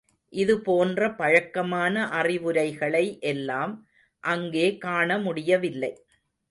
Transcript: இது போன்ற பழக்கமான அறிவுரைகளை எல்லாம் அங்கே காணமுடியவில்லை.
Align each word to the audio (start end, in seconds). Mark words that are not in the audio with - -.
இது 0.33 0.53
போன்ற 0.61 1.09
பழக்கமான 1.11 2.05
அறிவுரைகளை 2.11 3.05
எல்லாம் 3.23 3.75
அங்கே 4.23 4.67
காணமுடியவில்லை. 4.85 5.93